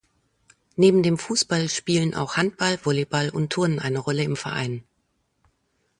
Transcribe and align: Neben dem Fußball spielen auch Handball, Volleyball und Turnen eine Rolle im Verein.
Neben 0.77 1.03
dem 1.03 1.19
Fußball 1.19 1.69
spielen 1.69 2.15
auch 2.15 2.35
Handball, 2.35 2.83
Volleyball 2.83 3.29
und 3.29 3.51
Turnen 3.53 3.77
eine 3.77 3.99
Rolle 3.99 4.23
im 4.23 4.35
Verein. 4.35 4.83